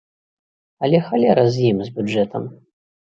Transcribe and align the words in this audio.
Але 0.87 1.01
халера 1.09 1.43
з 1.57 1.65
ім, 1.73 1.77
з 1.91 1.93
бюджэтам. 1.99 2.49